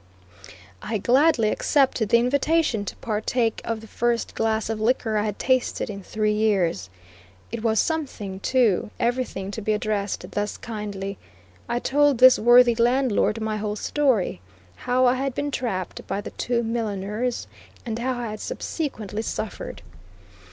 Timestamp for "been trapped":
15.35-16.07